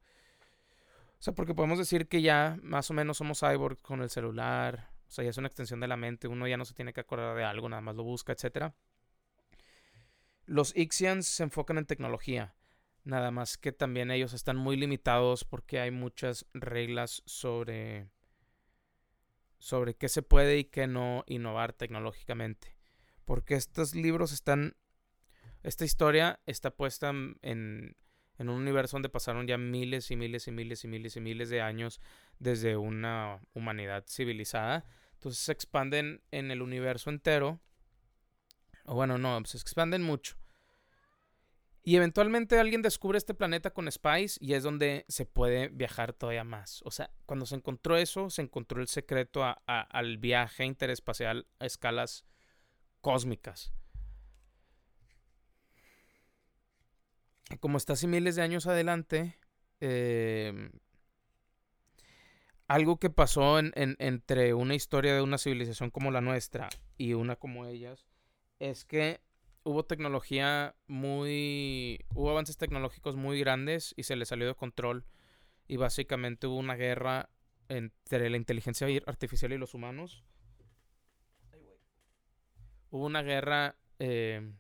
o 1.21 1.24
sea, 1.24 1.36
porque 1.36 1.53
podemos 1.53 1.77
decir 1.77 2.07
que 2.07 2.24
ya 2.24 2.57
más 2.63 2.89
o 2.89 2.95
menos 2.95 3.17
somos 3.17 3.41
cyborg 3.41 3.79
con 3.83 4.01
el 4.01 4.10
celular. 4.10 4.89
O 5.07 5.12
sea, 5.12 5.24
ya 5.24 5.29
es 5.29 5.38
una 5.38 5.45
extensión 5.45 5.79
de 5.79 5.88
la 5.88 5.95
mente. 5.95 6.27
Uno 6.27 6.48
ya 6.48 6.57
no 6.57 6.65
se 6.65 6.74
tiene 6.74 6.93
que 6.93 7.01
acordar 7.01 7.38
de 7.38 7.43
algo, 7.43 7.69
nada 7.69 7.83
más 7.83 7.95
lo 7.95 8.01
busca, 8.03 8.33
etc. 8.33 8.74
Los 10.48 10.75
Ixians 10.75 11.27
se 11.27 11.43
enfocan 11.43 11.77
en 11.77 11.86
tecnología. 11.86 12.55
Nada 13.03 13.29
más 13.29 13.60
que 13.60 13.71
también 13.71 14.10
ellos 14.10 14.33
están 14.33 14.57
muy 14.57 14.77
limitados 14.77 15.45
porque 15.45 15.79
hay 15.79 15.91
muchas 15.91 16.48
reglas 16.55 17.21
sobre 17.27 18.10
sobre 19.60 19.93
qué 19.93 20.10
se 20.10 20.24
puede 20.24 20.57
y 20.57 20.63
qué 20.63 20.88
no 20.88 21.24
innovar 21.27 21.74
tecnológicamente. 21.74 22.75
Porque 23.31 23.55
estos 23.55 23.95
libros 23.95 24.33
están 24.33 24.75
esta 25.63 25.85
historia 25.85 26.41
está 26.45 26.69
puesta 26.71 27.11
en 27.11 27.95
en 28.38 28.50
un 28.50 28.57
universo 28.57 28.97
donde 28.97 29.07
pasaron 29.07 29.47
ya 29.47 29.57
miles 29.57 30.11
y 30.11 30.17
miles 30.17 30.50
y 30.50 30.51
miles 30.51 30.83
y 30.83 30.89
miles 30.89 31.15
y 31.15 31.21
miles 31.21 31.50
de 31.50 31.61
años 31.61 32.01
desde 32.39 32.75
una 32.75 33.39
humanidad 33.53 34.03
civilizada. 34.05 34.83
Entonces 35.13 35.41
se 35.41 35.53
expanden 35.53 36.21
en 36.31 36.51
el 36.51 36.61
universo 36.61 37.09
entero. 37.09 37.61
O 38.83 38.95
bueno, 38.95 39.17
no, 39.17 39.41
se 39.45 39.57
expanden 39.57 40.03
mucho. 40.03 40.35
Y 41.83 41.95
eventualmente 41.95 42.59
alguien 42.59 42.81
descubre 42.81 43.17
este 43.17 43.33
planeta 43.33 43.71
con 43.71 43.89
Spice 43.89 44.39
y 44.41 44.55
es 44.55 44.63
donde 44.63 45.05
se 45.07 45.25
puede 45.25 45.69
viajar 45.69 46.11
todavía 46.11 46.43
más. 46.43 46.81
O 46.83 46.91
sea, 46.91 47.11
cuando 47.25 47.45
se 47.45 47.55
encontró 47.55 47.95
eso, 47.95 48.29
se 48.29 48.41
encontró 48.41 48.81
el 48.81 48.89
secreto 48.89 49.45
al 49.67 50.17
viaje 50.17 50.65
interespacial 50.65 51.47
a 51.59 51.65
escalas 51.65 52.25
cósmicas. 53.01 53.74
como 57.60 57.77
está 57.77 57.93
así 57.93 58.08
miles 58.08 58.36
de 58.36 58.41
años 58.41 58.67
adelante, 58.67 59.36
em, 59.79 60.72
algo 62.67 62.98
que 62.98 63.10
pasó 63.10 63.60
en, 63.60 63.74
entre 63.75 64.53
una 64.53 64.75
historia 64.75 65.13
de 65.13 65.22
una 65.22 65.38
civilización 65.38 65.91
como 65.91 66.12
la 66.12 66.22
nuestra 66.22 66.70
y 66.98 67.13
una 67.13 67.36
como 67.36 67.65
ellas, 67.65 68.08
es 68.60 68.86
que 68.86 69.22
hubo 69.63 69.84
tecnología 69.86 70.75
muy... 70.88 72.00
hubo 72.15 72.29
avances 72.29 72.58
tecnológicos 72.58 73.15
muy 73.15 73.39
grandes 73.39 73.93
y 73.98 74.03
se 74.03 74.15
les 74.15 74.29
salió 74.29 74.48
de 74.48 74.55
control 74.55 75.05
y 75.67 75.77
básicamente 75.77 76.48
hubo 76.48 76.58
una 76.58 76.75
guerra 76.75 77.29
entre 77.67 78.29
la 78.29 78.38
inteligencia 78.38 78.88
artificial 79.05 79.53
y 79.53 79.58
los 79.58 79.74
humanos. 79.74 80.24
Hubo 82.91 83.05
una 83.05 83.24
guerra 83.24 83.75
eh, 84.00 84.53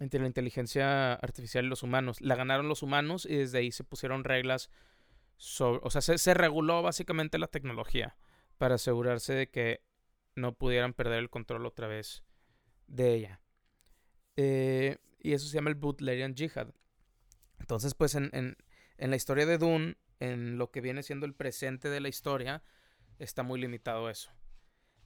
entre 0.00 0.20
la 0.20 0.26
inteligencia 0.26 1.14
artificial 1.14 1.64
y 1.64 1.68
los 1.68 1.82
humanos. 1.82 2.20
La 2.20 2.36
ganaron 2.36 2.68
los 2.68 2.82
humanos 2.82 3.26
y 3.26 3.36
desde 3.36 3.58
ahí 3.58 3.72
se 3.72 3.84
pusieron 3.84 4.24
reglas 4.24 4.70
sobre, 5.36 5.80
o 5.82 5.90
sea, 5.90 6.00
se, 6.00 6.34
reguló 6.34 6.82
básicamente 6.82 7.38
la 7.38 7.48
tecnología 7.48 8.16
para 8.56 8.76
asegurarse 8.76 9.34
de 9.34 9.50
que 9.50 9.82
no 10.36 10.54
pudieran 10.54 10.94
perder 10.94 11.18
el 11.18 11.30
control 11.30 11.66
otra 11.66 11.88
vez 11.88 12.24
de 12.86 13.14
ella. 13.14 13.40
Eh, 14.36 14.98
y 15.20 15.32
eso 15.32 15.46
se 15.46 15.54
llama 15.54 15.70
el 15.70 15.76
Butlerian 15.76 16.34
Jihad. 16.34 16.68
Entonces, 17.58 17.94
pues 17.94 18.14
en, 18.14 18.30
en 18.32 19.10
la 19.10 19.16
historia 19.16 19.46
de 19.46 19.58
Dune, 19.58 19.96
en 20.20 20.58
lo 20.58 20.70
que 20.70 20.80
viene 20.80 21.02
siendo 21.02 21.26
el 21.26 21.34
presente 21.34 21.88
de 21.88 22.00
la 22.00 22.08
historia, 22.08 22.62
está 23.18 23.42
muy 23.42 23.60
limitado 23.60 24.08
eso. 24.10 24.30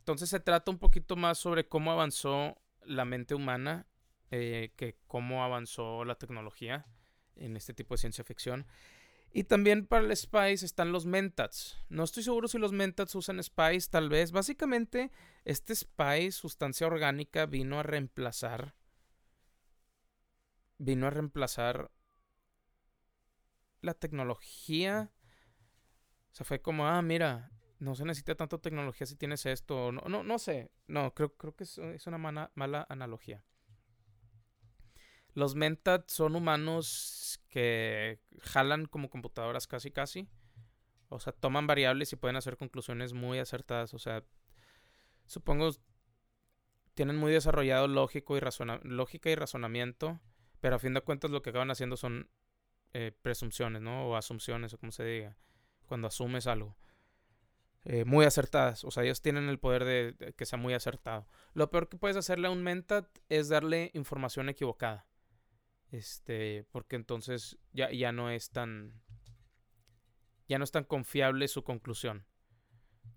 Entonces 0.09 0.31
se 0.31 0.41
trata 0.41 0.71
un 0.71 0.79
poquito 0.79 1.17
más 1.17 1.37
sobre 1.37 1.69
cómo 1.69 1.93
avanzó 1.93 2.57
la 2.81 3.05
mente 3.05 3.35
humana 3.35 3.87
eh, 4.31 4.73
que 4.75 4.97
cómo 5.07 5.45
avanzó 5.45 6.07
la 6.07 6.15
tecnología 6.15 6.87
en 7.37 7.59
este 7.59 7.75
tipo 7.75 7.93
de 7.93 7.99
ciencia 7.99 8.25
ficción. 8.25 8.67
Y 9.35 9.45
también 9.45 9.87
para 9.87 10.07
el 10.07 10.17
Spice 10.17 10.65
están 10.65 10.93
los 10.93 11.05
Mentats. 11.05 11.77
No 11.91 12.05
estoy 12.05 12.23
seguro 12.23 12.49
si 12.49 12.57
los 12.57 12.73
Mentats 12.73 13.15
usan 13.17 13.43
Spice, 13.43 13.91
tal 13.91 14.09
vez. 14.09 14.33
Básicamente, 14.33 15.13
este 15.45 15.77
Spice, 15.77 16.33
sustancia 16.33 16.87
orgánica, 16.87 17.45
vino 17.45 17.79
a 17.79 17.83
reemplazar. 17.83 18.75
Vino 20.79 21.07
a 21.07 21.11
reemplazar 21.11 21.91
la 23.83 23.93
tecnología. 23.93 25.13
O 26.33 26.35
sea, 26.35 26.47
fue 26.47 26.63
como, 26.63 26.87
ah, 26.87 27.03
mira, 27.03 27.51
no 27.79 27.95
se 27.95 28.05
necesita 28.05 28.35
tanto 28.35 28.61
tecnología 28.61 29.07
si 29.07 29.17
tienes 29.17 29.47
esto. 29.47 29.93
No, 29.93 30.03
no, 30.09 30.23
no 30.23 30.39
sé. 30.39 30.71
No, 30.87 31.15
creo, 31.15 31.35
creo 31.37 31.55
que 31.55 31.65
es, 31.65 31.79
es 31.79 32.07
una 32.07 32.19
mala 32.19 32.87
analogía. 32.89 33.45
Los 35.35 35.55
Mentat 35.55 36.09
son 36.11 36.35
humanos 36.35 37.41
que 37.49 38.21
jalan 38.41 38.87
como 38.87 39.09
computadoras 39.09 39.67
casi 39.67 39.91
casi. 39.91 40.29
O 41.11 41.21
sea, 41.21 41.33
toman 41.33 41.67
variables 41.67 42.13
y 42.13 42.17
pueden 42.17 42.37
hacer 42.37 42.57
conclusiones 42.57 43.13
muy 43.13 43.39
acertadas. 43.39 43.95
O 43.95 43.99
sea, 43.99 44.25
supongo 45.27 45.71
tienen 46.95 47.17
muy 47.17 47.31
desarrollado 47.31 47.87
lógico 47.87 48.37
y 48.37 48.41
lógica 48.83 49.31
y 49.31 49.35
razonamiento. 49.37 50.21
Pero 50.61 50.75
a 50.75 50.79
fin 50.81 50.95
de 50.95 51.03
cuentas 51.03 51.31
lo 51.31 51.41
que 51.41 51.51
acaban 51.51 51.71
haciendo 51.71 51.97
son 51.97 52.29
eh, 52.93 53.13
presunciones, 53.23 53.81
¿no? 53.81 54.09
O 54.09 54.17
asunciones, 54.17 54.75
o 54.75 54.79
como 54.79 54.91
se 54.91 55.05
diga. 55.05 55.37
Cuando 55.87 56.09
asumes 56.09 56.49
algo. 56.49 56.77
Eh, 57.91 58.05
muy 58.05 58.27
acertadas. 58.27 58.85
O 58.85 58.91
sea, 58.91 59.03
ellos 59.03 59.23
tienen 59.23 59.49
el 59.49 59.59
poder 59.59 59.85
de, 59.85 60.35
que 60.37 60.45
sea 60.45 60.59
muy 60.59 60.75
acertado. 60.75 61.27
Lo 61.55 61.71
peor 61.71 61.89
que 61.89 61.97
puedes 61.97 62.19
hacerle 62.19 62.49
a 62.49 62.51
un 62.51 62.63
mentat 62.63 63.09
es 63.31 63.49
darle 63.49 63.91
información 63.95 64.51
equivocada. 64.51 65.07
Este, 65.91 66.67
porque 66.71 66.97
entonces 66.97 67.57
ya, 67.73 67.91
ya 67.91 68.13
no 68.13 68.31
es 68.31 68.51
tan. 68.51 68.93
Ya 70.49 70.59
no 70.59 70.65
es 70.65 70.71
tan 70.71 70.85
confiable 70.85 71.49
su 71.49 71.65
conclusión. 71.65 72.27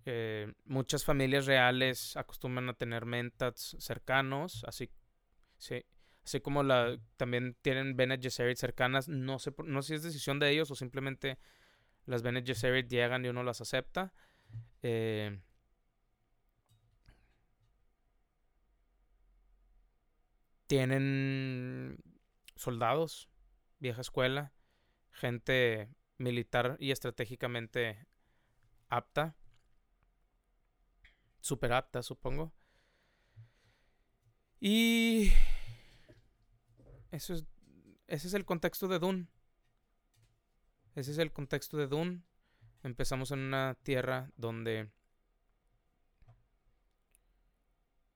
Eh, 0.06 0.54
muchas 0.64 1.04
familias 1.04 1.48
reales 1.48 2.16
acostumbran 2.16 2.70
a 2.70 2.74
tener 2.74 3.06
mentats 3.06 3.76
cercanos, 3.78 4.64
así, 4.66 4.90
sí, 5.58 5.86
así 6.24 6.40
como 6.40 6.64
la, 6.64 6.98
también 7.18 7.58
tienen 7.62 7.98
Bene 7.98 8.18
Gesserit 8.22 8.58
cercanas. 8.58 9.10
No 9.10 9.38
sé, 9.38 9.54
no 9.66 9.82
sé 9.82 9.90
si 9.90 9.94
es 9.96 10.04
decisión 10.04 10.40
de 10.40 10.50
ellos 10.50 10.72
o 10.72 10.76
simplemente 10.76 11.38
las 12.06 12.22
Bene 12.22 12.42
Gesserit 12.42 12.88
llegan 12.88 13.26
y 13.26 13.28
uno 13.28 13.44
las 13.44 13.60
acepta. 13.60 14.14
Eh, 14.84 15.40
tienen 20.68 21.98
soldados, 22.56 23.30
vieja 23.80 24.02
escuela, 24.02 24.54
gente 25.12 25.90
militar 26.18 26.78
y 26.80 26.92
estratégicamente 26.92 28.08
apta, 28.88 29.36
super 31.42 31.74
apta, 31.74 32.04
supongo. 32.04 32.54
Y 34.62 35.32
eso 37.12 37.34
es, 37.34 37.46
ese 38.08 38.28
es 38.28 38.34
el 38.34 38.46
contexto 38.46 38.88
de 38.88 39.00
Dune. 39.00 39.28
Ese 40.96 41.12
es 41.12 41.18
el 41.18 41.32
contexto 41.32 41.78
de 41.78 41.88
Dune. 41.88 42.22
Empezamos 42.84 43.32
en 43.32 43.40
una 43.40 43.78
tierra 43.84 44.32
donde 44.38 44.90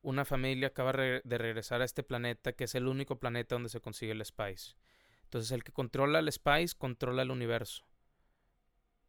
una 0.01 0.23
familia 0.23 0.67
acaba 0.67 0.91
de 0.91 1.37
regresar 1.37 1.81
a 1.81 1.85
este 1.85 2.03
planeta, 2.03 2.53
que 2.53 2.65
es 2.65 2.75
el 2.75 2.87
único 2.87 3.19
planeta 3.19 3.55
donde 3.55 3.69
se 3.69 3.81
consigue 3.81 4.11
el 4.11 4.23
Spice. 4.23 4.75
Entonces 5.23 5.51
el 5.51 5.63
que 5.63 5.71
controla 5.71 6.19
el 6.19 6.31
Spice 6.31 6.75
controla 6.77 7.23
el 7.23 7.31
universo. 7.31 7.85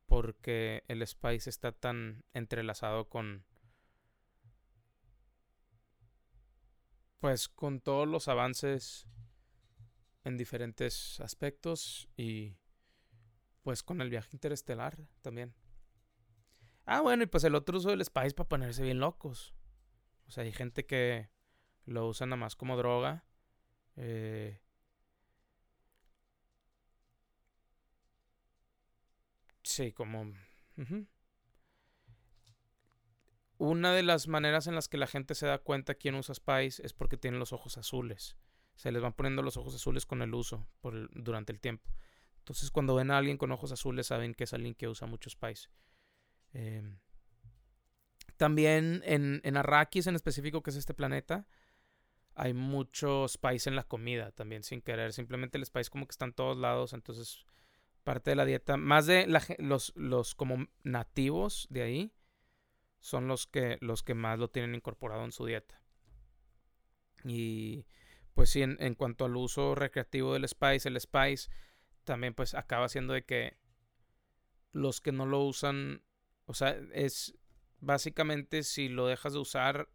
Porque 0.07 0.85
el 0.88 1.07
Spice 1.07 1.50
está 1.50 1.72
tan 1.72 2.24
entrelazado 2.33 3.09
con... 3.09 3.44
Pues 7.18 7.48
con 7.48 7.81
todos 7.81 8.07
los 8.07 8.28
avances 8.28 9.07
en 10.24 10.37
diferentes 10.37 11.20
aspectos 11.20 12.09
y 12.16 12.57
pues 13.66 13.83
con 13.83 14.00
el 14.00 14.11
viaje 14.11 14.29
interestelar 14.33 14.96
también. 15.22 15.52
Ah, 16.85 17.00
bueno, 17.00 17.24
y 17.24 17.26
pues 17.26 17.42
el 17.42 17.57
otro 17.57 17.79
uso 17.79 17.90
del 17.90 18.05
Spice 18.05 18.31
para 18.31 18.48
ponerse 18.48 18.85
bien 18.85 19.00
locos. 19.00 19.57
O 20.29 20.31
sea, 20.31 20.44
hay 20.44 20.52
gente 20.52 20.87
que 20.87 21.31
lo 21.85 22.07
usa 22.07 22.29
nada 22.29 22.37
más 22.37 22.55
como 22.55 22.76
droga. 22.76 23.24
Eh, 23.96 24.61
sí, 29.64 29.90
como... 29.90 30.33
Una 33.59 33.92
de 33.92 34.05
las 34.05 34.29
maneras 34.29 34.68
en 34.68 34.76
las 34.76 34.87
que 34.87 34.96
la 34.96 35.09
gente 35.09 35.35
se 35.35 35.46
da 35.46 35.59
cuenta 35.59 35.96
quién 35.96 36.14
usa 36.14 36.37
Spice 36.37 36.87
es 36.87 36.92
porque 36.92 37.16
tienen 37.16 37.40
los 37.40 37.52
ojos 37.52 37.76
azules. 37.79 38.37
Se 38.76 38.92
les 38.92 39.02
van 39.02 39.14
poniendo 39.14 39.42
los 39.42 39.57
ojos 39.57 39.74
azules 39.74 40.07
con 40.07 40.22
el 40.22 40.33
uso 40.35 40.68
por 40.81 41.11
durante 41.20 41.50
el 41.50 41.59
tiempo. 41.59 41.90
Entonces, 42.46 42.70
cuando 42.70 42.94
ven 42.94 43.11
a 43.11 43.18
alguien 43.18 43.38
con 43.38 43.50
ojos 43.50 43.72
azules, 43.72 44.06
saben 44.06 44.32
que 44.32 44.44
es 44.44 44.54
alguien 44.54 44.76
que 44.76 44.87
usa 44.87 45.09
mucho 45.09 45.28
Spice. 45.28 45.68
Eh, 46.52 46.96
también 48.37 49.02
en, 49.04 49.40
en 49.42 49.56
Arrakis, 49.56 50.06
en 50.06 50.14
específico, 50.14 50.62
que 50.62 50.70
es 50.70 50.76
este 50.76 50.94
planeta, 50.94 51.48
hay 52.37 52.54
mucho 52.54 53.26
spice 53.26 53.68
en 53.68 53.74
la 53.74 53.82
comida 53.82 54.30
también, 54.30 54.62
sin 54.62 54.80
querer. 54.80 55.12
Simplemente 55.12 55.59
el 55.59 55.66
spice 55.66 55.90
como 55.90 56.06
que 56.06 56.12
está 56.12 56.26
en 56.26 56.35
todos 56.35 56.56
lados, 56.56 56.92
entonces 56.92 57.44
parte 58.04 58.30
de 58.30 58.37
la 58.37 58.44
dieta, 58.44 58.76
más 58.76 59.06
de 59.06 59.26
los, 59.59 59.92
los 59.96 60.37
como 60.37 60.68
nativos 60.85 61.66
de 61.68 61.82
ahí, 61.82 62.12
son 63.00 63.26
los 63.26 63.48
que, 63.48 63.78
los 63.80 64.04
que 64.04 64.14
más 64.14 64.38
lo 64.38 64.48
tienen 64.48 64.76
incorporado 64.76 65.24
en 65.24 65.32
su 65.32 65.46
dieta. 65.46 65.82
Y 67.24 67.87
pues 68.35 68.50
sí, 68.50 68.62
en 68.62 68.94
cuanto 68.94 69.24
al 69.24 69.35
uso 69.35 69.74
recreativo 69.74 70.35
del 70.35 70.46
spice, 70.46 70.88
el 70.88 71.00
spice 71.00 71.48
también 72.07 72.33
pues 72.33 72.55
acaba 72.55 72.88
siendo 72.88 73.12
de 73.12 73.25
que 73.25 73.59
los 74.73 75.03
que 75.03 75.12
no 75.12 75.27
lo 75.27 75.40
usan, 75.42 76.03
o 76.47 76.55
sea, 76.55 76.71
es 76.92 77.35
básicamente 77.81 78.62
si 78.62 78.88
lo 78.88 79.07
dejas 79.07 79.35
de 79.35 79.40
usar, 79.40 79.88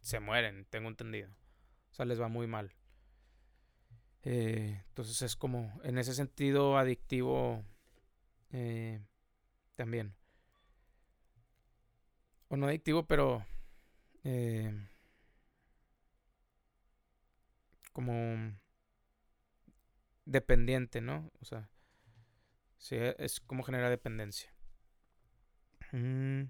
se 0.00 0.20
mueren, 0.20 0.66
tengo 0.70 0.88
entendido. 0.88 1.30
O 1.90 1.94
sea, 1.94 2.06
les 2.06 2.20
va 2.20 2.28
muy 2.28 2.46
mal. 2.46 2.74
Eh, 4.22 4.82
entonces 4.88 5.20
es 5.22 5.36
como, 5.36 5.78
en 5.82 5.98
ese 5.98 6.14
sentido, 6.14 6.78
adictivo 6.78 7.64
eh, 8.52 9.02
también. 9.74 10.14
O 12.48 12.56
no 12.56 12.66
adictivo, 12.66 13.06
pero... 13.06 13.44
Eh, 14.22 14.72
como 17.92 18.52
dependiente, 20.24 21.00
¿no? 21.00 21.30
O 21.40 21.44
sea, 21.44 21.70
sí, 22.78 22.96
es 22.96 23.40
como 23.40 23.62
genera 23.62 23.90
dependencia. 23.90 24.52
Mm. 25.92 26.44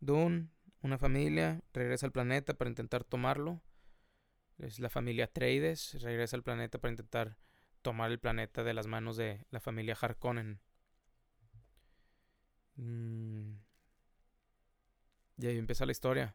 Dune, 0.00 0.48
una 0.82 0.98
familia, 0.98 1.62
regresa 1.72 2.06
al 2.06 2.12
planeta 2.12 2.54
para 2.54 2.70
intentar 2.70 3.04
tomarlo. 3.04 3.62
Es 4.58 4.78
la 4.78 4.88
familia 4.88 5.26
Trades, 5.26 6.00
regresa 6.02 6.36
al 6.36 6.42
planeta 6.42 6.78
para 6.78 6.92
intentar 6.92 7.36
tomar 7.82 8.10
el 8.10 8.18
planeta 8.18 8.64
de 8.64 8.74
las 8.74 8.86
manos 8.86 9.16
de 9.16 9.44
la 9.50 9.60
familia 9.60 9.96
Harkonnen. 10.00 10.60
Mm. 12.76 13.54
Y 15.38 15.46
ahí 15.46 15.58
empieza 15.58 15.86
la 15.86 15.92
historia. 15.92 16.34